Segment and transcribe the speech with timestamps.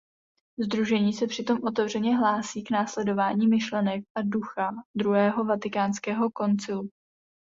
[0.63, 6.89] Sdružení se přitom otevřeně hlásí k následování myšlenek a ducha Druhého vatikánského koncilu.